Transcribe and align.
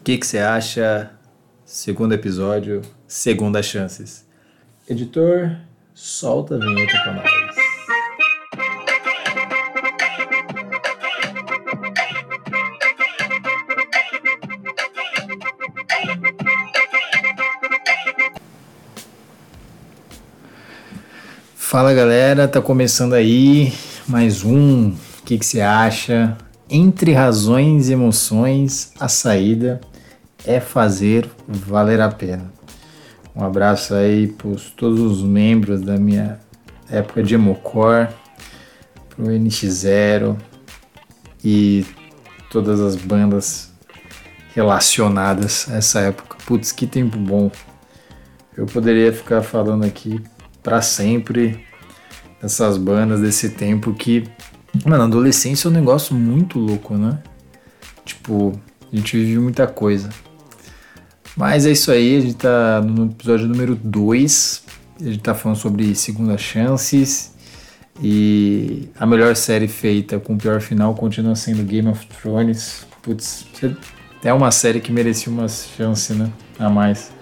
O 0.00 0.02
que, 0.02 0.16
você 0.16 0.38
acha? 0.38 1.10
Segundo 1.62 2.14
episódio, 2.14 2.80
Segunda 3.06 3.62
Chances. 3.62 4.26
Editor, 4.88 5.54
solta 5.92 6.54
a 6.54 6.58
vinheta 6.58 6.98
pra 7.02 7.12
nós. 7.12 7.30
Fala 21.54 21.92
galera, 21.92 22.48
tá 22.48 22.62
começando 22.62 23.12
aí 23.12 23.70
mais 24.08 24.44
um. 24.44 24.92
O 24.92 24.96
que 25.26 25.36
você 25.36 25.60
acha? 25.60 26.38
Entre 26.72 27.12
razões 27.12 27.88
e 27.88 27.94
emoções, 27.94 28.92
a 29.00 29.08
saída 29.08 29.80
é 30.46 30.60
fazer 30.60 31.28
valer 31.48 32.00
a 32.00 32.08
pena. 32.08 32.52
Um 33.34 33.42
abraço 33.42 33.92
aí 33.92 34.28
para 34.28 34.52
todos 34.76 35.00
os 35.00 35.20
membros 35.20 35.80
da 35.80 35.96
minha 35.96 36.38
época 36.88 37.24
de 37.24 37.34
Emocor, 37.34 38.06
pro 39.08 39.24
NX0 39.24 40.36
e 41.44 41.84
todas 42.52 42.80
as 42.80 42.94
bandas 42.94 43.72
relacionadas 44.54 45.68
a 45.68 45.76
essa 45.76 45.98
época. 46.00 46.36
Putz, 46.46 46.70
que 46.70 46.86
tempo 46.86 47.18
bom. 47.18 47.50
Eu 48.56 48.66
poderia 48.66 49.12
ficar 49.12 49.42
falando 49.42 49.84
aqui 49.84 50.22
para 50.62 50.80
sempre 50.80 51.66
dessas 52.40 52.76
bandas 52.76 53.20
desse 53.20 53.50
tempo 53.50 53.92
que, 53.92 54.28
mano, 54.84 55.04
adolescência 55.04 55.68
é 55.68 55.70
um 55.70 55.74
negócio 55.74 56.14
muito 56.14 56.58
louco, 56.58 56.96
né? 56.96 57.18
Tipo, 58.04 58.58
a 58.92 58.96
gente 58.96 59.16
vive 59.16 59.38
muita 59.38 59.66
coisa. 59.66 60.08
Mas 61.36 61.64
é 61.66 61.70
isso 61.70 61.90
aí, 61.90 62.16
a 62.16 62.20
gente 62.20 62.34
tá 62.34 62.80
no 62.80 63.06
episódio 63.06 63.46
número 63.46 63.74
2. 63.74 64.64
A 65.00 65.04
gente 65.04 65.18
tá 65.20 65.34
falando 65.34 65.58
sobre 65.58 65.94
segunda 65.94 66.36
chances. 66.36 67.34
E 68.02 68.88
a 68.98 69.06
melhor 69.06 69.36
série 69.36 69.68
feita 69.68 70.18
com 70.18 70.34
o 70.34 70.38
pior 70.38 70.60
final 70.60 70.94
continua 70.94 71.34
sendo 71.34 71.62
Game 71.62 71.88
of 71.88 72.06
Thrones. 72.06 72.86
Putz, 73.02 73.46
é 74.22 74.32
uma 74.32 74.50
série 74.50 74.80
que 74.80 74.92
merecia 74.92 75.32
uma 75.32 75.48
chance, 75.48 76.12
né? 76.12 76.30
A 76.58 76.68
mais. 76.68 77.12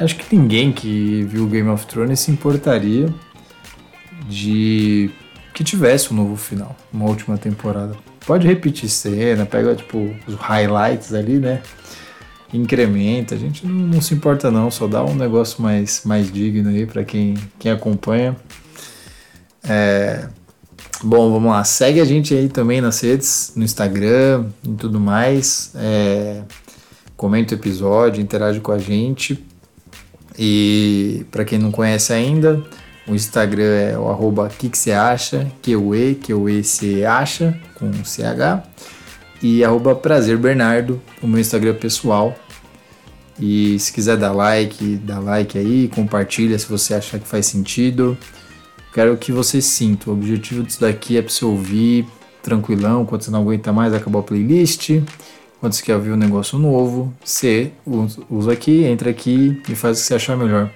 Acho 0.00 0.16
que 0.16 0.36
ninguém 0.36 0.72
que 0.72 1.24
viu 1.24 1.46
Game 1.46 1.68
of 1.68 1.86
Thrones 1.86 2.20
se 2.20 2.30
importaria 2.30 3.12
de 4.28 5.10
que 5.62 5.64
tivesse 5.64 6.12
um 6.12 6.16
novo 6.16 6.36
final, 6.36 6.76
uma 6.92 7.06
última 7.06 7.38
temporada. 7.38 7.94
Pode 8.26 8.46
repetir 8.46 8.88
cena, 8.88 9.46
pega 9.46 9.74
tipo 9.76 10.14
os 10.26 10.34
highlights 10.34 11.14
ali, 11.14 11.38
né? 11.38 11.62
Incrementa, 12.52 13.34
a 13.34 13.38
gente 13.38 13.66
não, 13.66 13.74
não 13.74 14.02
se 14.02 14.12
importa 14.12 14.50
não, 14.50 14.70
só 14.70 14.86
dá 14.86 15.02
um 15.04 15.14
negócio 15.14 15.62
mais, 15.62 16.02
mais 16.04 16.30
digno 16.30 16.68
aí 16.68 16.84
para 16.84 17.04
quem, 17.04 17.34
quem 17.58 17.70
acompanha. 17.70 18.36
É, 19.62 20.28
bom, 21.02 21.32
vamos 21.32 21.50
lá, 21.50 21.62
segue 21.64 22.00
a 22.00 22.04
gente 22.04 22.34
aí 22.34 22.48
também 22.48 22.80
nas 22.80 23.00
redes, 23.00 23.52
no 23.54 23.62
Instagram 23.62 24.46
e 24.64 24.74
tudo 24.74 24.98
mais. 25.00 25.72
É, 25.76 26.42
comenta 27.16 27.54
o 27.54 27.58
episódio, 27.58 28.20
interage 28.20 28.60
com 28.60 28.72
a 28.72 28.78
gente. 28.78 29.42
E 30.38 31.24
para 31.30 31.44
quem 31.44 31.58
não 31.58 31.70
conhece 31.70 32.12
ainda, 32.12 32.62
o 33.06 33.14
Instagram 33.14 33.64
é 33.64 33.98
o 33.98 34.08
arroba 34.08 34.48
que 35.60 35.76
o 35.76 35.94
E, 35.94 36.14
que 36.14 36.32
o 36.32 36.48
E 36.48 36.62
se 36.62 37.04
acha, 37.04 37.58
com 37.74 37.90
CH. 38.04 38.62
E 39.42 39.64
arroba 39.64 39.94
prazer 39.94 40.38
Bernardo, 40.38 41.00
o 41.20 41.26
meu 41.26 41.40
Instagram 41.40 41.74
pessoal. 41.74 42.36
E 43.40 43.76
se 43.80 43.92
quiser 43.92 44.16
dar 44.16 44.32
like, 44.32 44.96
dá 44.98 45.18
like 45.18 45.58
aí, 45.58 45.88
compartilha 45.88 46.56
se 46.58 46.66
você 46.66 46.94
achar 46.94 47.18
que 47.18 47.26
faz 47.26 47.46
sentido. 47.46 48.16
Quero 48.94 49.16
que 49.16 49.32
você 49.32 49.60
sinta. 49.60 50.10
O 50.10 50.12
objetivo 50.12 50.62
disso 50.62 50.80
daqui 50.80 51.16
é 51.16 51.22
para 51.22 51.32
você 51.32 51.44
ouvir 51.44 52.06
tranquilão, 52.40 53.04
quando 53.04 53.22
você 53.22 53.30
não 53.30 53.40
aguenta 53.40 53.72
mais, 53.72 53.92
acabou 53.92 54.20
a 54.20 54.24
playlist. 54.24 54.90
Quando 55.58 55.72
você 55.72 55.82
quer 55.82 55.96
ouvir 55.96 56.12
um 56.12 56.16
negócio 56.16 56.58
novo, 56.58 57.12
você 57.24 57.72
usa 58.30 58.52
aqui, 58.52 58.84
entra 58.84 59.10
aqui 59.10 59.60
e 59.68 59.74
faz 59.74 59.98
o 59.98 60.00
que 60.00 60.06
você 60.06 60.14
achar 60.14 60.36
melhor 60.36 60.70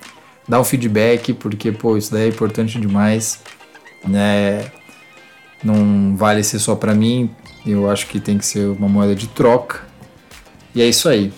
dá 0.49 0.61
um 0.61 0.65
feedback, 0.65 1.33
porque, 1.33 1.73
pô, 1.73 1.97
isso 1.97 2.13
daí 2.13 2.25
é 2.25 2.29
importante 2.29 2.81
demais, 2.81 3.43
né? 4.07 4.71
Não 5.63 6.17
vale 6.17 6.43
ser 6.45 6.59
só 6.59 6.75
para 6.75 6.95
mim, 6.95 7.31
eu 7.67 7.91
acho 7.91 8.07
que 8.07 8.21
tem 8.21 8.39
que 8.39 8.47
ser 8.47 8.69
uma 8.69 8.89
moeda 8.89 9.15
de 9.15 9.27
troca. 9.29 9.81
E 10.75 10.83
é 10.83 10.87
isso 10.87 11.09
aí. 11.09 11.33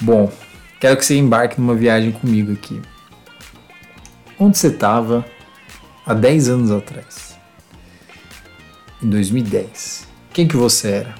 Bom, 0.00 0.32
quero 0.80 0.96
que 0.96 1.04
você 1.04 1.16
embarque 1.16 1.60
numa 1.60 1.74
viagem 1.74 2.12
comigo 2.12 2.52
aqui. 2.52 2.80
Onde 4.38 4.56
você 4.56 4.68
estava 4.68 5.24
há 6.06 6.14
10 6.14 6.48
anos 6.48 6.70
atrás? 6.70 7.36
Em 9.02 9.08
2010. 9.08 10.08
Quem 10.32 10.48
que 10.48 10.56
você 10.56 10.88
era? 10.88 11.14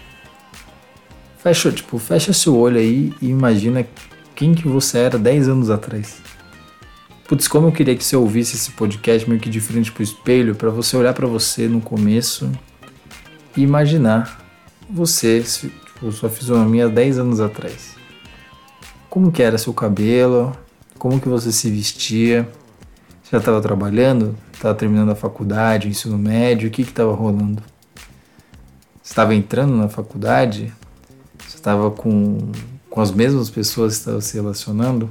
Fecha, 1.39 1.71
tipo, 1.71 1.99
fecha 1.99 2.33
seu 2.33 2.57
olho 2.57 2.79
aí 2.79 3.13
e 3.21 3.29
imagina 3.29 3.87
quem 4.35 4.55
que 4.55 4.67
você 4.67 4.99
era 4.99 5.19
10 5.19 5.49
anos 5.49 5.71
atrás. 5.71 6.23
Putz, 7.35 7.49
como 7.49 7.67
eu 7.67 7.73
queria 7.73 7.97
que 7.97 8.05
você 8.05 8.15
ouvisse 8.15 8.55
esse 8.55 8.71
podcast 8.71 9.29
meio 9.29 9.41
que 9.41 9.51
de 9.51 9.61
frente 9.61 9.91
pro 9.91 10.05
espelho, 10.05 10.55
para 10.55 10.71
você 10.71 10.97
olhar 10.97 11.13
para 11.13 11.27
você 11.27 11.67
no 11.67 11.81
começo 11.81 12.49
e 13.57 13.63
imaginar 13.63 14.41
você, 14.89 15.43
tipo, 15.43 16.13
sua 16.13 16.31
fisionomia 16.31 16.89
10 16.89 17.19
anos 17.19 17.41
atrás. 17.41 17.97
Como 19.11 19.33
que 19.33 19.43
era 19.43 19.59
seu 19.59 19.75
cabelo? 19.75 20.57
Como 20.97 21.21
que 21.21 21.29
você 21.29 21.51
se 21.51 21.69
vestia? 21.69 22.49
Você 23.25 23.33
já 23.33 23.39
estava 23.39 23.61
trabalhando? 23.61 24.37
Estava 24.53 24.77
terminando 24.77 25.11
a 25.11 25.17
faculdade, 25.17 25.89
o 25.89 25.91
ensino 25.91 26.17
médio? 26.17 26.69
O 26.69 26.71
que 26.71 26.83
estava 26.83 27.13
rolando? 27.13 27.61
Você 29.03 29.11
estava 29.11 29.35
entrando 29.35 29.77
na 29.77 29.89
faculdade? 29.89 30.73
Você 31.41 31.57
estava 31.57 31.91
com, 31.91 32.53
com 32.89 33.01
as 33.01 33.11
mesmas 33.11 33.51
pessoas 33.51 33.95
que 33.95 33.99
estavam 33.99 34.21
se 34.21 34.35
relacionando? 34.37 35.11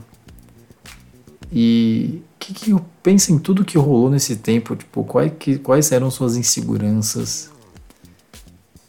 E 1.55 2.23
que, 2.43 2.53
que 2.53 2.71
eu 2.71 2.83
penso 3.01 3.31
em 3.31 3.39
tudo 3.39 3.63
que 3.63 3.77
rolou 3.77 4.09
nesse 4.09 4.35
tempo, 4.35 4.75
tipo, 4.75 5.03
quais, 5.03 5.31
que, 5.39 5.57
quais 5.57 5.91
eram 5.91 6.11
suas 6.11 6.35
inseguranças? 6.35 7.49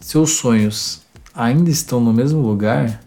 Seus 0.01 0.33
sonhos 0.33 1.03
ainda 1.33 1.71
estão 1.71 2.01
no 2.01 2.13
mesmo 2.13 2.41
lugar? 2.41 3.01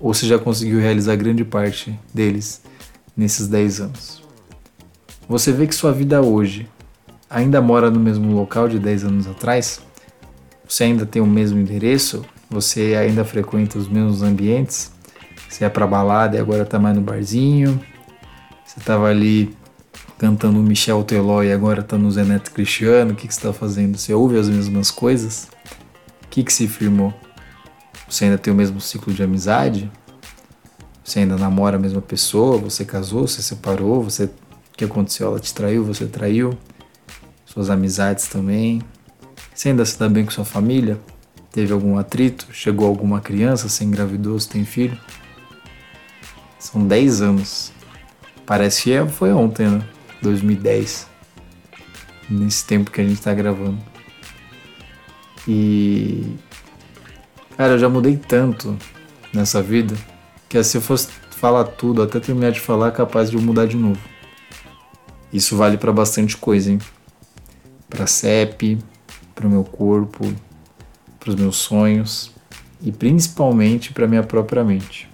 Ou 0.00 0.12
você 0.12 0.26
já 0.26 0.38
conseguiu 0.38 0.78
realizar 0.78 1.16
grande 1.16 1.44
parte 1.44 1.98
deles 2.12 2.60
nesses 3.16 3.48
10 3.48 3.80
anos? 3.80 4.22
Você 5.28 5.52
vê 5.52 5.66
que 5.66 5.74
sua 5.74 5.92
vida 5.92 6.20
hoje 6.20 6.68
ainda 7.30 7.62
mora 7.62 7.90
no 7.90 7.98
mesmo 7.98 8.34
local 8.34 8.68
de 8.68 8.78
10 8.78 9.04
anos 9.04 9.26
atrás? 9.26 9.80
Você 10.68 10.84
ainda 10.84 11.06
tem 11.06 11.22
o 11.22 11.26
mesmo 11.26 11.58
endereço? 11.58 12.24
Você 12.50 12.94
ainda 12.94 13.24
frequenta 13.24 13.78
os 13.78 13.88
mesmos 13.88 14.22
ambientes? 14.22 14.92
Você 15.48 15.64
é 15.64 15.68
pra 15.68 15.86
balada 15.86 16.36
e 16.36 16.40
agora 16.40 16.66
tá 16.66 16.78
mais 16.78 16.94
no 16.94 17.02
barzinho? 17.02 17.80
Você 18.74 18.80
estava 18.80 19.06
ali 19.06 19.56
cantando 20.18 20.58
Michel 20.58 21.04
Teló 21.04 21.44
e 21.44 21.52
agora 21.52 21.80
está 21.80 21.96
no 21.96 22.10
Zeneto 22.10 22.50
Cristiano, 22.50 23.12
o 23.12 23.14
que, 23.14 23.28
que 23.28 23.32
você 23.32 23.38
está 23.38 23.52
fazendo? 23.52 23.96
Você 23.96 24.12
ouve 24.12 24.36
as 24.36 24.48
mesmas 24.48 24.90
coisas? 24.90 25.48
O 26.24 26.28
que, 26.28 26.42
que 26.42 26.52
se 26.52 26.66
firmou? 26.66 27.14
Você 28.08 28.24
ainda 28.24 28.36
tem 28.36 28.52
o 28.52 28.56
mesmo 28.56 28.80
ciclo 28.80 29.14
de 29.14 29.22
amizade? 29.22 29.88
Você 31.04 31.20
ainda 31.20 31.36
namora 31.36 31.76
a 31.76 31.78
mesma 31.78 32.02
pessoa? 32.02 32.58
Você 32.58 32.84
casou? 32.84 33.28
Você 33.28 33.42
separou? 33.42 34.02
Você... 34.02 34.24
O 34.24 34.76
que 34.76 34.84
aconteceu? 34.84 35.28
Ela 35.28 35.38
te 35.38 35.54
traiu? 35.54 35.84
Você 35.84 36.06
traiu? 36.06 36.58
Suas 37.46 37.70
amizades 37.70 38.26
também? 38.26 38.82
Você 39.54 39.68
ainda 39.68 39.84
se 39.84 39.96
dá 39.96 40.08
bem 40.08 40.24
com 40.24 40.32
sua 40.32 40.44
família? 40.44 40.98
Teve 41.52 41.72
algum 41.72 41.96
atrito? 41.96 42.48
Chegou 42.50 42.88
alguma 42.88 43.20
criança? 43.20 43.68
Você 43.68 43.84
engravidou? 43.84 44.40
Você 44.40 44.48
tem 44.48 44.64
filho? 44.64 44.98
São 46.58 46.84
10 46.84 47.22
anos 47.22 47.72
Parece 48.46 48.84
que 48.84 49.12
foi 49.12 49.32
ontem, 49.32 49.68
né? 49.68 49.82
2010. 50.22 51.08
Nesse 52.28 52.66
tempo 52.66 52.90
que 52.90 53.00
a 53.00 53.04
gente 53.04 53.20
tá 53.20 53.32
gravando. 53.34 53.78
E. 55.46 56.36
Cara, 57.56 57.72
eu 57.72 57.78
já 57.78 57.88
mudei 57.88 58.16
tanto 58.16 58.76
nessa 59.32 59.62
vida 59.62 59.94
que 60.48 60.62
se 60.62 60.76
eu 60.76 60.80
fosse 60.80 61.08
falar 61.30 61.64
tudo, 61.64 62.02
até 62.02 62.18
terminar 62.20 62.52
de 62.52 62.60
falar, 62.60 62.88
é 62.88 62.90
capaz 62.90 63.30
de 63.30 63.36
eu 63.36 63.42
mudar 63.42 63.66
de 63.66 63.76
novo. 63.76 64.00
Isso 65.32 65.56
vale 65.56 65.76
para 65.76 65.92
bastante 65.92 66.36
coisa, 66.36 66.70
hein? 66.70 66.78
Pra 67.88 68.06
CEP, 68.06 68.78
pro 69.34 69.50
meu 69.50 69.64
corpo, 69.64 70.32
pros 71.18 71.34
meus 71.34 71.56
sonhos 71.56 72.30
e 72.80 72.92
principalmente 72.92 73.92
para 73.92 74.06
minha 74.06 74.22
própria 74.22 74.62
mente. 74.62 75.08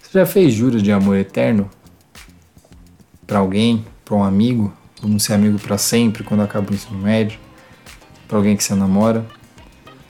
Você 0.00 0.18
já 0.18 0.26
fez 0.26 0.54
juros 0.54 0.82
de 0.82 0.92
amor 0.92 1.16
eterno? 1.16 1.68
Para 3.26 3.38
alguém, 3.38 3.84
para 4.04 4.14
um 4.14 4.22
amigo, 4.22 4.72
vamos 5.02 5.24
ser 5.24 5.34
amigo 5.34 5.58
para 5.58 5.76
sempre 5.76 6.22
quando 6.22 6.42
acaba 6.42 6.70
o 6.70 6.74
ensino 6.74 6.98
médio, 6.98 7.38
para 8.28 8.36
alguém 8.36 8.56
que 8.56 8.64
você 8.64 8.74
namora. 8.74 9.26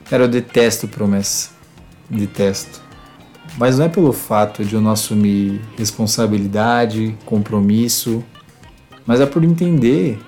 Cara, 0.09 0.23
eu 0.23 0.27
detesto 0.27 0.87
promessa. 0.87 1.51
Detesto. 2.09 2.81
Mas 3.57 3.77
não 3.77 3.85
é 3.85 3.89
pelo 3.89 4.13
fato 4.13 4.63
de 4.63 4.75
eu 4.75 4.81
não 4.81 4.91
assumir 4.91 5.61
responsabilidade, 5.77 7.17
compromisso, 7.25 8.23
mas 9.05 9.19
é 9.19 9.25
por 9.25 9.43
entender 9.43 10.19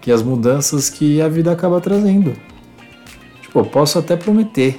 que 0.00 0.12
as 0.12 0.22
mudanças 0.22 0.88
que 0.88 1.20
a 1.20 1.28
vida 1.28 1.50
acaba 1.50 1.80
trazendo. 1.80 2.34
Tipo, 3.42 3.58
eu 3.58 3.64
posso 3.64 3.98
até 3.98 4.16
prometer, 4.16 4.78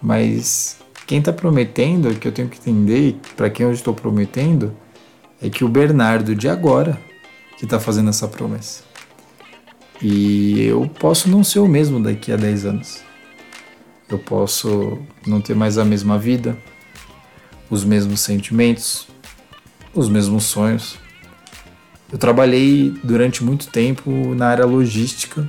mas 0.00 0.76
quem 1.06 1.18
está 1.18 1.32
prometendo, 1.32 2.10
o 2.10 2.14
que 2.14 2.28
eu 2.28 2.32
tenho 2.32 2.48
que 2.48 2.58
entender, 2.58 3.16
para 3.36 3.48
quem 3.48 3.66
eu 3.66 3.72
estou 3.72 3.94
prometendo, 3.94 4.72
é 5.42 5.50
que 5.50 5.64
o 5.64 5.68
Bernardo 5.68 6.34
de 6.34 6.48
agora 6.48 6.98
que 7.58 7.64
está 7.64 7.78
fazendo 7.78 8.10
essa 8.10 8.28
promessa. 8.28 8.82
E 10.00 10.62
eu 10.62 10.88
posso 10.98 11.28
não 11.28 11.44
ser 11.44 11.58
o 11.58 11.68
mesmo 11.68 12.02
daqui 12.02 12.32
a 12.32 12.36
10 12.36 12.64
anos. 12.64 13.02
Eu 14.08 14.18
posso 14.18 14.98
não 15.26 15.40
ter 15.40 15.54
mais 15.54 15.78
a 15.78 15.84
mesma 15.84 16.18
vida, 16.18 16.56
os 17.70 17.84
mesmos 17.84 18.20
sentimentos, 18.20 19.06
os 19.94 20.08
mesmos 20.08 20.44
sonhos. 20.44 20.96
Eu 22.10 22.18
trabalhei 22.18 22.94
durante 23.02 23.42
muito 23.42 23.68
tempo 23.68 24.34
na 24.34 24.48
área 24.48 24.66
logística 24.66 25.48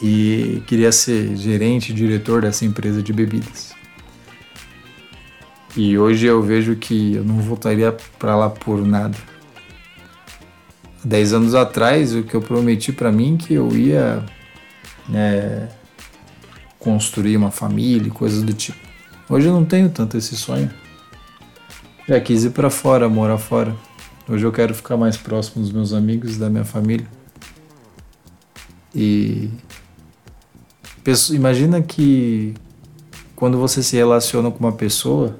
e 0.00 0.62
queria 0.66 0.92
ser 0.92 1.36
gerente, 1.36 1.92
diretor 1.92 2.42
dessa 2.42 2.64
empresa 2.64 3.02
de 3.02 3.12
bebidas. 3.12 3.77
E 5.76 5.98
hoje 5.98 6.26
eu 6.26 6.42
vejo 6.42 6.76
que 6.76 7.14
eu 7.14 7.24
não 7.24 7.36
voltaria 7.40 7.96
para 8.18 8.34
lá 8.36 8.50
por 8.50 8.84
nada. 8.84 9.16
10 11.04 11.32
anos 11.32 11.54
atrás, 11.54 12.14
o 12.14 12.22
que 12.22 12.34
eu 12.34 12.40
prometi 12.40 12.92
para 12.92 13.12
mim 13.12 13.36
que 13.36 13.54
eu 13.54 13.70
ia 13.76 14.24
né, 15.08 15.68
construir 16.78 17.36
uma 17.36 17.50
família, 17.50 18.10
coisas 18.10 18.42
do 18.42 18.52
tipo. 18.52 18.78
Hoje 19.28 19.46
eu 19.46 19.52
não 19.52 19.64
tenho 19.64 19.88
tanto 19.88 20.16
esse 20.16 20.36
sonho. 20.36 20.70
Já 22.08 22.20
quis 22.20 22.44
ir 22.44 22.50
para 22.50 22.70
fora, 22.70 23.08
morar 23.08 23.38
fora. 23.38 23.74
Hoje 24.28 24.44
eu 24.44 24.52
quero 24.52 24.74
ficar 24.74 24.96
mais 24.96 25.16
próximo 25.16 25.62
dos 25.62 25.72
meus 25.72 25.92
amigos 25.92 26.36
e 26.36 26.38
da 26.38 26.50
minha 26.50 26.64
família. 26.64 27.06
E 28.94 29.50
imagina 31.30 31.80
que 31.82 32.54
quando 33.36 33.58
você 33.58 33.82
se 33.82 33.96
relaciona 33.96 34.50
com 34.50 34.58
uma 34.58 34.72
pessoa, 34.72 35.36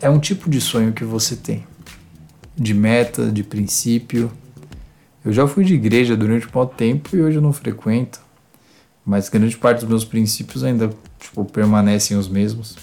é 0.00 0.08
um 0.08 0.18
tipo 0.18 0.48
de 0.48 0.60
sonho 0.60 0.92
que 0.92 1.04
você 1.04 1.36
tem, 1.36 1.66
de 2.56 2.74
meta, 2.74 3.30
de 3.30 3.42
princípio. 3.42 4.30
Eu 5.24 5.32
já 5.32 5.46
fui 5.46 5.64
de 5.64 5.74
igreja 5.74 6.16
durante 6.16 6.46
um 6.46 6.50
bom 6.50 6.66
tempo 6.66 7.14
e 7.14 7.20
hoje 7.20 7.36
eu 7.36 7.42
não 7.42 7.52
frequento, 7.52 8.20
mas 9.04 9.28
grande 9.28 9.56
parte 9.56 9.80
dos 9.80 9.88
meus 9.88 10.04
princípios 10.04 10.64
ainda 10.64 10.90
tipo, 11.18 11.44
permanecem 11.44 12.16
os 12.16 12.28
mesmos, 12.28 12.76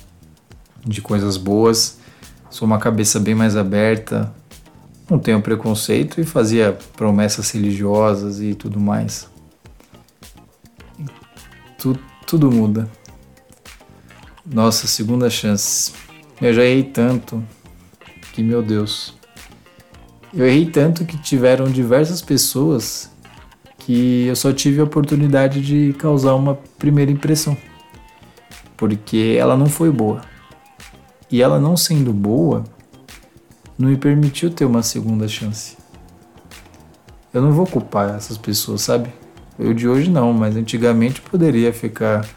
de 0.86 1.02
coisas 1.02 1.38
boas 1.38 1.98
Sou 2.50 2.66
uma 2.66 2.80
cabeça 2.80 3.20
bem 3.20 3.36
mais 3.36 3.58
aberta, 3.58 4.34
não 5.10 5.20
tenho 5.20 5.42
preconceito 5.42 6.22
e 6.22 6.24
fazia 6.24 6.78
promessas 6.96 7.52
religiosas 7.52 8.40
e 8.40 8.56
tudo 8.56 8.80
mais. 8.80 9.28
Tu, 11.78 11.98
tudo 12.25 12.50
muda. 12.50 12.90
Nossa, 14.46 14.88
segunda 14.88 15.30
chance. 15.30 15.92
Eu 16.39 16.54
já 16.54 16.63
errei 16.63 16.84
tanto 16.84 17.44
que, 18.34 18.44
meu 18.44 18.62
Deus. 18.62 19.16
Eu 20.34 20.45
errei 20.45 20.68
tanto 20.68 21.04
que 21.04 21.18
tiveram 21.18 21.66
diversas 21.66 22.22
pessoas 22.22 23.10
que 23.80 24.25
eu 24.28 24.36
só 24.36 24.54
tive 24.54 24.80
a 24.80 24.84
oportunidade 24.84 25.62
de 25.62 25.94
causar 25.94 26.36
uma 26.36 26.56
primeira 26.78 27.12
impressão. 27.12 27.57
Porque 28.75 29.36
ela 29.39 29.57
não 29.57 29.66
foi 29.66 29.89
boa. 29.89 30.22
E 31.31 31.42
ela 31.42 31.60
não 31.60 31.75
sendo 31.75 32.13
boa, 32.13 32.63
não 33.78 33.89
me 33.89 33.98
permitiu 33.98 34.51
ter 34.51 34.66
uma 34.66 34.84
segunda 34.84 35.28
chance. 35.28 35.75
Eu 37.34 37.42
não 37.42 37.51
vou 37.51 37.66
culpar 37.66 38.16
essas 38.16 38.38
pessoas, 38.38 38.81
sabe? 38.81 39.10
Eu 39.57 39.74
de 39.74 39.88
hoje 39.88 40.10
não, 40.10 40.31
mas 40.34 40.56
antigamente 40.56 41.19
poderia 41.19 41.74
ficar 41.74 42.28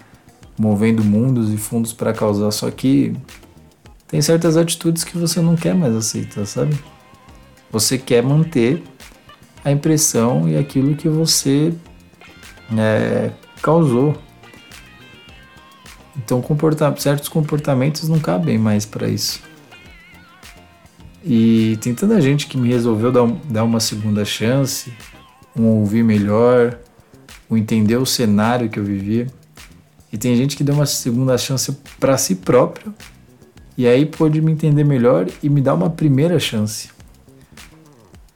movendo 0.59 1.05
mundos 1.05 1.53
e 1.53 1.57
fundos 1.57 1.93
para 1.93 2.13
causar, 2.13 2.51
só 2.51 2.71
que 2.71 3.15
tem 4.11 4.21
certas 4.21 4.57
atitudes 4.57 5.05
que 5.05 5.17
você 5.17 5.41
não 5.41 5.57
quer 5.57 5.75
mais 5.75 5.95
aceitar, 5.95 6.47
sabe? 6.47 6.79
Você 7.71 7.97
quer 7.97 8.23
manter 8.23 8.83
a 9.65 9.71
impressão 9.71 10.49
e 10.49 10.57
aquilo 10.57 10.97
que 10.97 11.09
você 11.09 11.73
é, 12.77 13.31
causou 13.63 14.17
então, 16.17 16.43
comporta 16.43 16.95
certos 16.99 17.29
comportamentos 17.29 18.09
não 18.09 18.19
cabem 18.19 18.59
mais 18.59 18.85
para 18.85 19.09
isso. 19.09 19.41
E 21.25 21.79
tem 21.81 21.95
tanta 21.95 22.21
gente 22.21 22.47
que 22.47 22.57
me 22.57 22.69
resolveu 22.69 23.11
dar, 23.13 23.27
dar 23.45 23.65
uma 23.65 23.81
segunda 23.81 24.25
chance, 24.25 24.93
um 25.57 25.65
ouvir 25.67 26.03
melhor, 26.03 26.79
um 27.51 27.57
entender 27.57 27.97
o 27.97 28.07
cenário 28.07 28.69
que 28.69 28.79
eu 28.79 28.85
vivia. 28.85 29.27
E 30.13 30.19
tem 30.19 30.37
gente 30.37 30.57
que 30.57 30.65
deu 30.65 30.75
uma 30.75 30.87
segunda 30.87 31.37
chance 31.39 31.77
para 31.99 32.17
si 32.19 32.35
próprio 32.35 32.95
e 33.81 33.87
aí 33.87 34.05
pôde 34.05 34.43
me 34.43 34.53
entender 34.53 34.85
melhor 34.85 35.27
e 35.43 35.49
me 35.49 35.63
dar 35.63 35.73
uma 35.73 35.89
primeira 35.89 36.39
chance. 36.39 36.91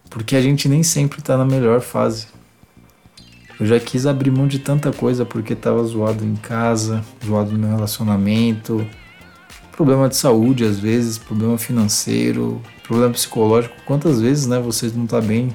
Porque 0.09 0.37
a 0.37 0.41
gente 0.41 0.71
nem 0.71 0.83
sempre 0.83 1.19
está 1.19 1.37
na 1.37 1.45
melhor 1.45 1.83
fase. 1.83 2.29
Eu 3.61 3.67
já 3.67 3.79
quis 3.79 4.07
abrir 4.07 4.31
mão 4.31 4.49
de 4.49 4.59
tanta 4.59 4.91
coisa 4.91 5.27
porque 5.27 5.55
tava 5.55 5.85
zoado 5.85 6.25
em 6.25 6.35
casa, 6.35 7.05
zoado 7.23 7.53
no 7.53 7.59
meu 7.59 7.69
relacionamento, 7.69 8.89
problema 9.71 10.09
de 10.09 10.17
saúde 10.17 10.65
às 10.65 10.79
vezes, 10.79 11.19
problema 11.19 11.59
financeiro, 11.59 12.59
problema 12.83 13.13
psicológico. 13.13 13.75
Quantas 13.85 14.23
vezes, 14.23 14.47
né, 14.47 14.59
você 14.59 14.91
não 14.97 15.07
tá 15.07 15.21
bem 15.21 15.55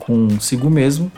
consigo 0.00 0.68
mesmo 0.68 1.12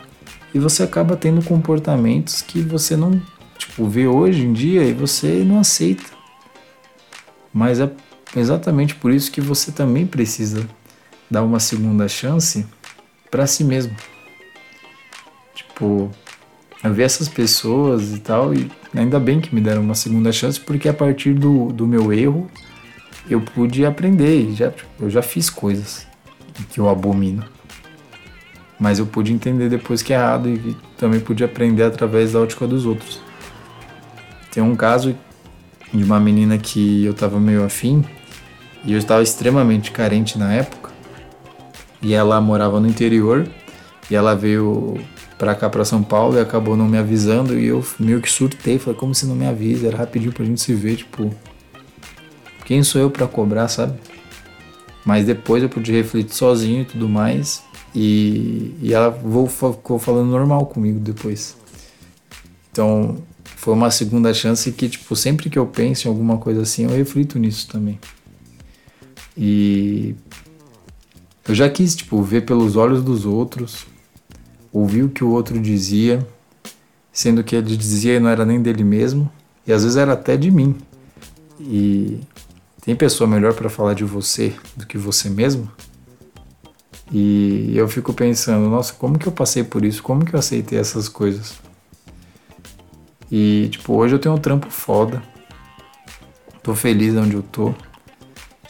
e 0.53 0.59
você 0.59 0.83
acaba 0.83 1.17
tendo 1.17 1.43
comportamentos 1.43 2.43
que 2.43 2.61
você 2.61 2.95
não, 2.95 3.19
tipo, 3.57 3.89
vê 3.89 4.05
hoje 4.05 4.45
em 4.45 4.53
dia 4.53 4.83
e 4.83 4.93
você 4.93 5.43
não 5.43 5.59
aceita. 5.59 6.21
Mas 7.51 7.79
é 7.79 7.91
exatamente 8.35 8.95
por 8.95 9.11
isso 9.11 9.31
que 9.31 9.41
você 9.41 9.71
também 9.71 10.05
precisa 10.05 10.67
dar 11.29 11.43
uma 11.43 11.59
segunda 11.59 12.07
chance 12.07 12.65
para 13.29 13.47
si 13.47 13.63
mesmo. 13.63 13.95
Tipo, 15.55 16.11
eu 16.83 16.93
vi 16.93 17.03
essas 17.03 17.29
pessoas 17.29 18.13
e 18.13 18.19
tal, 18.19 18.53
e 18.53 18.69
ainda 18.93 19.19
bem 19.19 19.39
que 19.39 19.53
me 19.53 19.61
deram 19.61 19.81
uma 19.81 19.95
segunda 19.95 20.31
chance, 20.31 20.59
porque 20.59 20.89
a 20.89 20.93
partir 20.93 21.33
do, 21.33 21.71
do 21.71 21.87
meu 21.87 22.11
erro 22.11 22.49
eu 23.29 23.39
pude 23.39 23.85
aprender. 23.85 24.51
Já, 24.53 24.73
eu 24.99 25.09
já 25.09 25.21
fiz 25.21 25.49
coisas 25.49 26.05
que 26.69 26.79
eu 26.79 26.89
abomino. 26.89 27.43
Mas 28.79 28.97
eu 28.99 29.05
pude 29.05 29.31
entender 29.31 29.69
depois 29.69 30.01
que 30.01 30.11
é 30.11 30.15
errado 30.15 30.49
e 30.49 30.75
também 30.97 31.19
pude 31.19 31.43
aprender 31.43 31.83
através 31.83 32.33
da 32.33 32.39
ótica 32.39 32.67
dos 32.67 32.85
outros. 32.85 33.21
Tem 34.51 34.61
um 34.61 34.75
caso 34.75 35.15
de 35.93 36.03
uma 36.03 36.19
menina 36.19 36.57
que 36.57 37.05
eu 37.05 37.13
tava 37.13 37.39
meio 37.39 37.63
afim 37.63 38.03
e 38.83 38.93
eu 38.93 38.99
estava 38.99 39.21
extremamente 39.21 39.91
carente 39.91 40.37
na 40.37 40.53
época. 40.53 40.91
E 42.01 42.13
ela 42.13 42.41
morava 42.41 42.79
no 42.79 42.87
interior 42.87 43.47
e 44.09 44.15
ela 44.15 44.35
veio 44.35 44.99
para 45.37 45.55
cá, 45.55 45.69
para 45.69 45.85
São 45.85 46.03
Paulo, 46.03 46.37
e 46.37 46.39
acabou 46.39 46.75
não 46.75 46.87
me 46.87 46.97
avisando. 46.97 47.59
E 47.59 47.67
eu 47.67 47.85
meio 47.99 48.21
que 48.21 48.31
surtei, 48.31 48.79
falei, 48.79 48.99
como 48.99 49.13
se 49.13 49.25
não 49.25 49.35
me 49.35 49.45
avisa? 49.45 49.87
Era 49.87 49.97
rapidinho 49.97 50.31
pra 50.31 50.45
gente 50.45 50.61
se 50.61 50.73
ver, 50.73 50.97
tipo, 50.97 51.33
quem 52.65 52.83
sou 52.83 53.01
eu 53.01 53.09
para 53.09 53.27
cobrar, 53.27 53.67
sabe? 53.67 53.97
Mas 55.05 55.25
depois 55.25 55.63
eu 55.63 55.69
pude 55.69 55.91
refletir 55.91 56.35
sozinho 56.35 56.81
e 56.81 56.85
tudo 56.85 57.07
mais. 57.09 57.63
E, 57.93 58.75
e 58.81 58.93
ela 58.93 59.13
ficou 59.47 59.99
falando 59.99 60.29
normal 60.29 60.65
comigo 60.65 60.99
depois. 60.99 61.57
Então 62.71 63.17
foi 63.43 63.73
uma 63.73 63.91
segunda 63.91 64.33
chance 64.33 64.71
que, 64.71 64.87
tipo, 64.89 65.15
sempre 65.15 65.49
que 65.49 65.59
eu 65.59 65.65
penso 65.65 66.07
em 66.07 66.09
alguma 66.09 66.37
coisa 66.37 66.61
assim, 66.61 66.83
eu 66.83 66.89
reflito 66.89 67.37
nisso 67.37 67.67
também. 67.67 67.99
E 69.35 70.15
eu 71.47 71.55
já 71.55 71.69
quis, 71.69 71.95
tipo, 71.95 72.21
ver 72.21 72.45
pelos 72.45 72.75
olhos 72.75 73.03
dos 73.03 73.25
outros, 73.25 73.85
ouvir 74.71 75.03
o 75.03 75.09
que 75.09 75.23
o 75.23 75.29
outro 75.29 75.59
dizia, 75.59 76.25
sendo 77.11 77.43
que 77.43 77.55
ele 77.55 77.75
dizia 77.75 78.19
não 78.19 78.29
era 78.29 78.45
nem 78.45 78.61
dele 78.61 78.83
mesmo, 78.83 79.31
e 79.65 79.73
às 79.73 79.83
vezes 79.83 79.97
era 79.97 80.13
até 80.13 80.37
de 80.37 80.49
mim. 80.49 80.75
E 81.59 82.21
tem 82.81 82.95
pessoa 82.95 83.27
melhor 83.27 83.53
para 83.53 83.69
falar 83.69 83.93
de 83.93 84.03
você 84.03 84.55
do 84.75 84.85
que 84.85 84.97
você 84.97 85.29
mesmo? 85.29 85.71
E 87.11 87.73
eu 87.75 87.87
fico 87.89 88.13
pensando, 88.13 88.69
nossa, 88.69 88.93
como 88.93 89.19
que 89.19 89.27
eu 89.27 89.31
passei 89.31 89.63
por 89.63 89.83
isso? 89.83 90.01
Como 90.01 90.23
que 90.23 90.33
eu 90.33 90.39
aceitei 90.39 90.79
essas 90.79 91.09
coisas? 91.09 91.59
E 93.29 93.67
tipo, 93.69 93.93
hoje 93.93 94.15
eu 94.15 94.19
tenho 94.19 94.35
um 94.35 94.37
trampo 94.37 94.69
foda. 94.69 95.21
Tô 96.63 96.73
feliz 96.73 97.15
onde 97.15 97.35
eu 97.35 97.43
tô. 97.43 97.73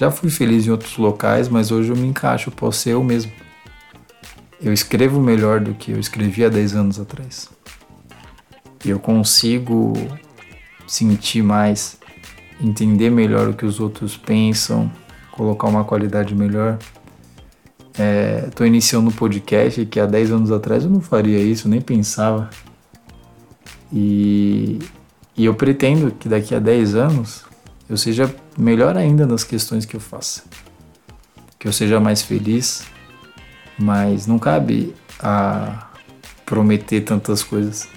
Já 0.01 0.09
fui 0.09 0.31
feliz 0.31 0.65
em 0.65 0.71
outros 0.71 0.97
locais, 0.97 1.47
mas 1.47 1.69
hoje 1.69 1.91
eu 1.91 1.95
me 1.95 2.07
encaixo, 2.07 2.49
posso 2.49 2.79
ser 2.79 2.93
eu 2.93 3.03
mesmo 3.03 3.31
eu 4.59 4.73
escrevo 4.73 5.19
melhor 5.19 5.59
do 5.59 5.75
que 5.75 5.91
eu 5.91 5.99
escrevia 5.99 6.47
há 6.47 6.49
10 6.49 6.75
anos 6.75 6.99
atrás. 6.99 7.47
Eu 8.83 8.99
consigo 8.99 9.93
sentir 10.87 11.43
mais 11.43 11.99
entender 12.59 13.11
melhor 13.11 13.49
o 13.49 13.53
que 13.53 13.63
os 13.63 13.79
outros 13.79 14.17
pensam, 14.17 14.91
colocar 15.31 15.67
uma 15.67 15.83
qualidade 15.83 16.33
melhor. 16.33 16.79
Estou 18.47 18.65
é, 18.65 18.69
iniciando 18.69 19.09
um 19.09 19.13
podcast 19.13 19.85
que 19.85 19.99
há 19.99 20.07
10 20.07 20.31
anos 20.31 20.51
atrás 20.51 20.83
eu 20.83 20.89
não 20.89 21.01
faria 21.01 21.37
isso, 21.37 21.69
nem 21.69 21.79
pensava. 21.79 22.49
E, 23.93 24.79
e 25.37 25.45
eu 25.45 25.53
pretendo 25.53 26.09
que 26.09 26.27
daqui 26.27 26.55
a 26.55 26.59
10 26.59 26.95
anos 26.95 27.45
eu 27.87 27.97
seja 27.97 28.33
melhor 28.61 28.95
ainda 28.95 29.25
nas 29.25 29.43
questões 29.43 29.85
que 29.85 29.95
eu 29.95 29.99
faço. 29.99 30.43
Que 31.57 31.67
eu 31.67 31.73
seja 31.73 31.99
mais 31.99 32.21
feliz, 32.21 32.83
mas 33.77 34.27
não 34.27 34.37
cabe 34.37 34.93
a 35.19 35.87
prometer 36.45 37.01
tantas 37.01 37.41
coisas. 37.41 37.87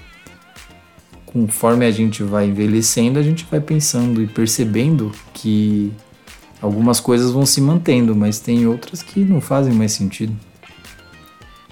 Conforme 1.25 1.85
a 1.85 1.91
gente 1.91 2.23
vai 2.23 2.47
envelhecendo, 2.47 3.19
a 3.19 3.21
gente 3.21 3.45
vai 3.49 3.59
pensando 3.59 4.23
e 4.23 4.27
percebendo 4.27 5.11
que 5.33 5.93
algumas 6.61 6.99
coisas 6.99 7.31
vão 7.31 7.45
se 7.45 7.61
mantendo, 7.61 8.15
mas 8.15 8.39
tem 8.39 8.65
outras 8.65 9.03
que 9.03 9.19
não 9.19 9.39
fazem 9.39 9.73
mais 9.73 9.91
sentido. 9.91 10.35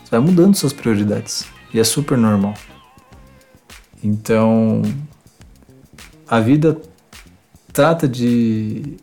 Você 0.03 0.11
vai 0.11 0.19
mudando 0.19 0.55
suas 0.55 0.73
prioridades 0.73 1.45
e 1.73 1.79
é 1.79 1.83
super 1.83 2.17
normal. 2.17 2.53
Então, 4.03 4.81
a 6.27 6.39
vida 6.39 6.79
trata 7.73 8.07
de, 8.07 8.97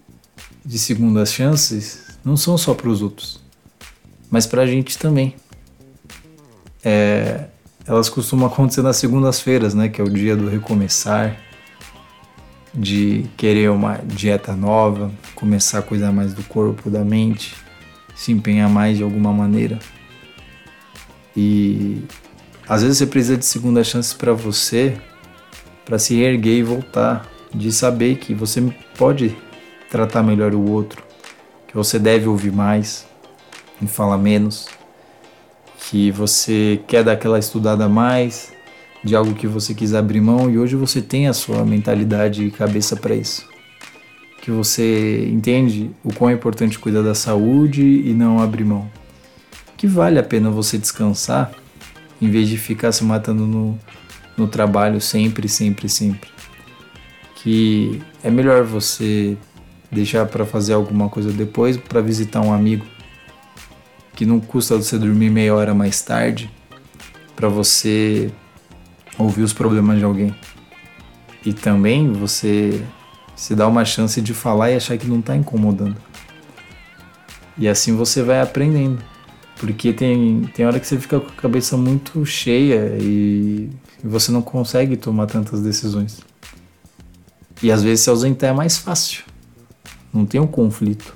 de 0.65 0.79
segundas 0.79 1.33
chances 1.33 2.17
não 2.25 2.37
são 2.37 2.57
só 2.57 2.73
para 2.73 2.89
os 2.89 3.03
outros, 3.03 3.41
mas 4.31 4.47
para 4.47 4.62
a 4.62 4.67
gente 4.67 4.97
também. 4.97 5.35
É, 6.83 7.49
elas 7.87 8.09
costumam 8.09 8.47
acontecer 8.47 8.83
nas 8.83 8.97
segundas-feiras, 8.97 9.75
né, 9.75 9.89
que 9.89 10.00
é 10.00 10.05
o 10.05 10.09
dia 10.09 10.37
do 10.37 10.49
recomeçar, 10.49 11.37
de 12.73 13.27
querer 13.37 13.69
uma 13.71 13.99
dieta 14.05 14.55
nova, 14.55 15.11
começar 15.35 15.81
a 15.81 15.83
cuidar 15.83 16.12
mais 16.12 16.33
do 16.33 16.45
corpo, 16.45 16.89
da 16.89 17.05
mente, 17.05 17.57
se 18.15 18.31
empenhar 18.31 18.71
mais 18.71 18.97
de 18.97 19.03
alguma 19.03 19.33
maneira. 19.33 19.79
E 21.37 22.05
às 22.69 22.83
vezes 22.83 22.99
você 22.99 23.07
precisa 23.07 23.37
de 23.37 23.45
segunda 23.45 23.83
chances 23.83 24.15
para 24.15 24.33
você, 24.33 24.97
para 25.85 25.99
se 25.99 26.21
erguer 26.21 26.59
e 26.59 26.62
voltar, 26.62 27.27
de 27.54 27.73
saber 27.73 28.16
que 28.16 28.35
você 28.35 28.62
pode 28.97 29.37
tratar 29.90 30.23
melhor 30.23 30.54
o 30.54 30.71
outro, 30.71 31.02
que 31.66 31.75
você 31.75 31.99
deve 31.99 32.28
ouvir 32.28 32.52
mais 32.52 33.07
e 33.83 33.87
falar 33.87 34.19
menos, 34.19 34.69
que 35.78 36.11
você 36.11 36.80
quer 36.87 37.02
dar 37.02 37.12
aquela 37.12 37.38
estudada 37.38 37.88
mais 37.88 38.52
de 39.02 39.16
algo 39.16 39.35
que 39.35 39.47
você 39.47 39.75
quis 39.75 39.95
abrir 39.95 40.21
mão 40.21 40.50
e 40.50 40.59
hoje 40.59 40.76
você 40.76 41.00
tem 41.00 41.26
a 41.26 41.33
sua 41.33 41.64
mentalidade 41.64 42.45
e 42.45 42.50
cabeça 42.50 42.95
para 42.95 43.14
isso. 43.14 43.49
Que 44.42 44.50
você 44.50 45.28
entende 45.28 45.90
o 46.04 46.14
quão 46.14 46.30
é 46.30 46.35
importante 46.35 46.78
cuidar 46.78 47.02
da 47.02 47.14
saúde 47.14 47.83
e 47.83 48.12
não 48.14 48.40
abrir 48.40 48.64
mão. 48.64 48.90
Que 49.76 49.87
vale 49.87 50.19
a 50.19 50.23
pena 50.23 50.50
você 50.50 50.78
descansar 50.78 51.50
em 52.21 52.30
vez 52.30 52.49
de 52.49 52.59
ficar 52.59 52.92
se 52.92 53.02
matando 53.02 53.47
no, 53.47 53.78
no 54.37 54.47
trabalho 54.47 55.00
sempre, 55.00 55.49
sempre, 55.49 55.88
sempre. 55.88 56.28
Que 57.42 58.02
é 58.23 58.30
melhor 58.30 58.64
você 58.64 59.37
deixar 59.90 60.26
para 60.26 60.47
fazer 60.47 60.75
alguma 60.75 61.09
coisa 61.09 61.32
depois, 61.32 61.76
para 61.76 62.00
visitar 62.00 62.40
um 62.40 62.52
amigo, 62.52 62.85
que 64.14 64.25
não 64.25 64.38
custa 64.38 64.76
você 64.76 64.99
dormir 64.99 65.30
meia 65.30 65.54
hora 65.54 65.75
mais 65.75 66.00
tarde, 66.02 66.50
para 67.35 67.49
você 67.49 68.30
ouvir 69.18 69.42
os 69.42 69.52
problemas 69.52 69.99
de 69.99 70.04
alguém. 70.04 70.35
E 71.44 71.52
também 71.52 72.12
você 72.12 72.85
se 73.35 73.54
dá 73.54 73.66
uma 73.66 73.85
chance 73.85 74.20
de 74.20 74.35
falar 74.35 74.70
e 74.70 74.76
achar 74.76 74.99
que 74.99 75.06
não 75.06 75.20
está 75.20 75.35
incomodando. 75.35 75.97
E 77.56 77.66
assim 77.68 77.97
você 77.97 78.23
vai 78.23 78.40
aprendendo. 78.40 79.02
Porque 79.56 79.92
tem, 79.92 80.42
tem 80.54 80.66
hora 80.66 80.80
que 80.80 80.87
você 80.87 80.99
fica 80.99 81.20
com 81.20 81.28
a 81.28 81.32
cabeça 81.32 81.76
muito 81.76 82.25
cheia 82.25 82.97
e, 82.99 83.68
e 84.02 84.09
você 84.09 84.32
não 84.32 84.40
consegue 84.40 84.97
tomar 84.97 85.26
tantas 85.26 85.61
decisões. 85.61 86.20
E 87.62 87.71
às 87.71 87.83
vezes 87.83 88.05
se 88.05 88.11
ausentar 88.11 88.50
é 88.50 88.52
mais 88.52 88.79
fácil. 88.79 89.25
Não 90.12 90.25
tem 90.25 90.40
um 90.40 90.47
conflito. 90.47 91.14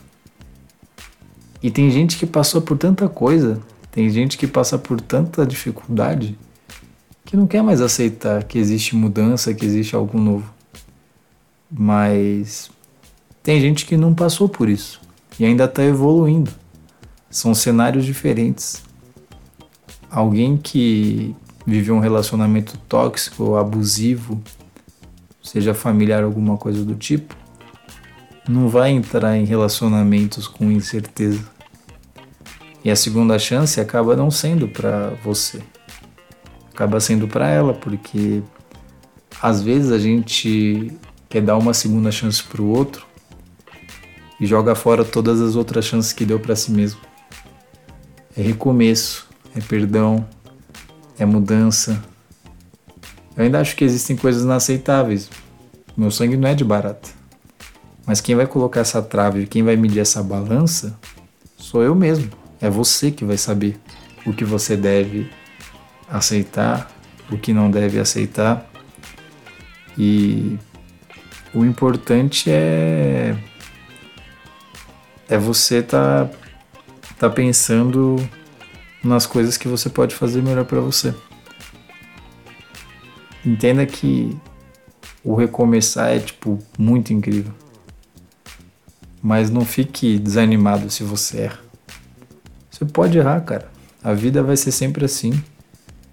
E 1.62 1.70
tem 1.70 1.90
gente 1.90 2.18
que 2.18 2.26
passou 2.26 2.60
por 2.60 2.76
tanta 2.76 3.08
coisa, 3.08 3.60
tem 3.90 4.10
gente 4.10 4.36
que 4.36 4.46
passa 4.46 4.76
por 4.76 5.00
tanta 5.00 5.46
dificuldade 5.46 6.36
que 7.24 7.36
não 7.36 7.46
quer 7.46 7.62
mais 7.62 7.80
aceitar 7.80 8.44
que 8.44 8.58
existe 8.58 8.94
mudança, 8.94 9.54
que 9.54 9.64
existe 9.64 9.96
algo 9.96 10.18
novo. 10.20 10.52
Mas 11.70 12.70
tem 13.42 13.60
gente 13.60 13.86
que 13.86 13.96
não 13.96 14.14
passou 14.14 14.48
por 14.48 14.68
isso 14.68 15.00
e 15.38 15.44
ainda 15.44 15.64
está 15.64 15.82
evoluindo. 15.82 16.50
São 17.28 17.54
cenários 17.54 18.04
diferentes. 18.04 18.84
Alguém 20.08 20.56
que 20.56 21.34
viveu 21.66 21.96
um 21.96 21.98
relacionamento 21.98 22.78
tóxico 22.88 23.56
abusivo, 23.56 24.40
seja 25.44 25.72
familiar 25.72 26.24
alguma 26.24 26.56
coisa 26.56 26.84
do 26.84 26.96
tipo, 26.96 27.36
não 28.48 28.68
vai 28.68 28.90
entrar 28.90 29.36
em 29.36 29.44
relacionamentos 29.44 30.48
com 30.48 30.72
incerteza. 30.72 31.44
E 32.84 32.90
a 32.90 32.96
segunda 32.96 33.38
chance 33.38 33.80
acaba 33.80 34.16
não 34.16 34.30
sendo 34.30 34.66
para 34.66 35.10
você 35.22 35.62
acaba 36.74 36.98
sendo 36.98 37.28
para 37.28 37.48
ela, 37.48 37.72
porque 37.72 38.42
às 39.40 39.62
vezes 39.62 39.92
a 39.92 39.98
gente 39.98 40.92
quer 41.28 41.40
dar 41.40 41.56
uma 41.56 41.72
segunda 41.72 42.10
chance 42.10 42.42
para 42.42 42.60
o 42.60 42.66
outro 42.66 43.06
e 44.40 44.44
joga 44.44 44.74
fora 44.74 45.04
todas 45.04 45.40
as 45.40 45.54
outras 45.54 45.84
chances 45.84 46.12
que 46.12 46.24
deu 46.24 46.40
para 46.40 46.56
si 46.56 46.72
mesmo. 46.72 47.00
É 48.36 48.42
recomeço, 48.42 49.28
é 49.54 49.60
perdão, 49.60 50.28
é 51.16 51.24
mudança. 51.24 52.02
Eu 53.36 53.44
ainda 53.44 53.60
acho 53.60 53.74
que 53.74 53.84
existem 53.84 54.16
coisas 54.16 54.42
inaceitáveis. 54.42 55.28
Meu 55.96 56.10
sangue 56.10 56.36
não 56.36 56.48
é 56.48 56.54
de 56.54 56.64
barata. 56.64 57.08
Mas 58.06 58.20
quem 58.20 58.34
vai 58.34 58.46
colocar 58.46 58.80
essa 58.80 59.02
trave, 59.02 59.46
quem 59.46 59.62
vai 59.62 59.76
medir 59.76 60.00
essa 60.00 60.22
balança, 60.22 60.98
sou 61.56 61.82
eu 61.82 61.94
mesmo. 61.94 62.30
É 62.60 62.68
você 62.68 63.10
que 63.10 63.24
vai 63.24 63.36
saber 63.36 63.78
o 64.26 64.32
que 64.32 64.44
você 64.44 64.76
deve 64.76 65.30
aceitar, 66.08 66.90
o 67.30 67.38
que 67.38 67.52
não 67.52 67.70
deve 67.70 67.98
aceitar. 67.98 68.70
E 69.96 70.58
o 71.54 71.64
importante 71.64 72.50
é 72.50 73.36
é 75.28 75.38
você 75.38 75.82
tá 75.82 76.28
tá 77.18 77.30
pensando 77.30 78.16
nas 79.02 79.26
coisas 79.26 79.56
que 79.56 79.68
você 79.68 79.88
pode 79.88 80.14
fazer 80.14 80.42
melhor 80.42 80.64
para 80.64 80.80
você. 80.80 81.14
Entenda 83.44 83.84
que 83.84 84.36
o 85.22 85.34
recomeçar 85.34 86.10
é 86.10 86.18
tipo 86.18 86.58
muito 86.78 87.12
incrível. 87.12 87.52
Mas 89.22 89.50
não 89.50 89.64
fique 89.64 90.18
desanimado 90.18 90.90
se 90.90 91.02
você 91.02 91.42
erra. 91.42 91.60
Você 92.70 92.84
pode 92.84 93.18
errar, 93.18 93.40
cara. 93.40 93.70
A 94.02 94.12
vida 94.12 94.42
vai 94.42 94.56
ser 94.56 94.70
sempre 94.70 95.04
assim. 95.04 95.32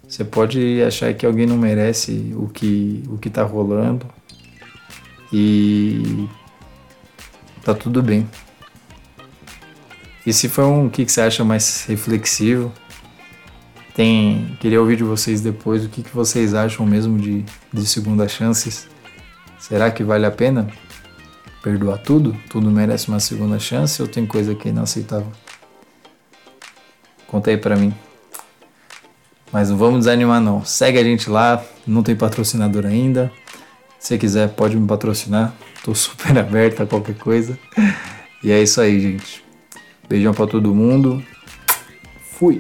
Você 0.07 0.23
pode 0.23 0.81
achar 0.83 1.13
que 1.13 1.25
alguém 1.25 1.45
não 1.45 1.57
merece 1.57 2.33
o 2.35 2.47
que 2.47 3.03
o 3.07 3.17
que 3.17 3.29
tá 3.29 3.43
rolando 3.43 4.05
e 5.31 6.27
tá 7.63 7.73
tudo 7.73 8.03
bem. 8.03 8.27
E 10.25 10.33
se 10.33 10.49
for 10.49 10.65
um 10.65 10.89
que, 10.89 11.05
que 11.05 11.11
você 11.11 11.21
acha 11.21 11.43
mais 11.43 11.85
reflexivo, 11.85 12.71
tem 13.93 14.57
queria 14.59 14.79
ouvir 14.79 14.97
de 14.97 15.03
vocês 15.03 15.41
depois 15.41 15.85
o 15.85 15.89
que, 15.89 16.01
que 16.01 16.15
vocês 16.15 16.53
acham 16.53 16.85
mesmo 16.85 17.17
de, 17.17 17.43
de 17.73 17.85
segunda 17.85 18.27
chances. 18.27 18.87
Será 19.59 19.91
que 19.91 20.03
vale 20.03 20.25
a 20.25 20.31
pena 20.31 20.67
perdoar 21.61 21.97
tudo? 21.99 22.35
Tudo 22.49 22.71
merece 22.71 23.09
uma 23.09 23.19
segunda 23.19 23.59
chance 23.59 24.01
ou 24.01 24.07
tem 24.07 24.25
coisa 24.25 24.55
que 24.55 24.67
é 24.67 24.71
inaceitável? 24.71 25.31
Conta 27.27 27.51
aí 27.51 27.57
pra 27.57 27.75
mim. 27.75 27.93
Mas 29.51 29.69
não 29.69 29.77
vamos 29.77 29.99
desanimar 29.99 30.41
não. 30.41 30.63
Segue 30.63 30.97
a 30.97 31.03
gente 31.03 31.29
lá, 31.29 31.63
não 31.85 32.01
tem 32.01 32.15
patrocinador 32.15 32.85
ainda. 32.85 33.31
Se 33.99 34.17
quiser, 34.17 34.49
pode 34.49 34.75
me 34.77 34.87
patrocinar. 34.87 35.53
Tô 35.83 35.93
super 35.95 36.37
aberto 36.37 36.81
a 36.81 36.87
qualquer 36.87 37.15
coisa. 37.15 37.57
E 38.43 38.51
é 38.51 38.61
isso 38.61 38.81
aí, 38.81 38.99
gente. 38.99 39.43
Beijão 40.09 40.33
para 40.33 40.47
todo 40.47 40.73
mundo. 40.73 41.23
Fui. 42.31 42.59